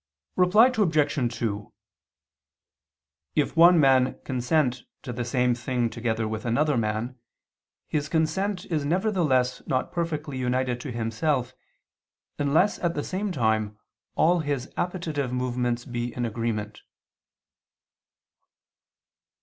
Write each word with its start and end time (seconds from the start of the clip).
Reply 0.35 0.71
Obj. 0.75 1.37
2: 1.37 1.73
If 3.35 3.55
one 3.55 3.79
man 3.79 4.19
consent 4.23 4.81
to 5.03 5.13
the 5.13 5.23
same 5.23 5.53
thing 5.53 5.91
together 5.91 6.27
with 6.27 6.43
another 6.43 6.75
man, 6.75 7.19
his 7.87 8.09
consent 8.09 8.65
is 8.65 8.83
nevertheless 8.83 9.61
not 9.67 9.91
perfectly 9.91 10.39
united 10.39 10.81
to 10.81 10.91
himself, 10.91 11.53
unless 12.39 12.79
at 12.79 12.95
the 12.95 13.03
same 13.03 13.31
time 13.31 13.77
all 14.15 14.39
his 14.39 14.71
appetitive 14.75 15.31
movements 15.31 15.85
be 15.85 16.11
in 16.15 16.25
agreement. 16.25 16.81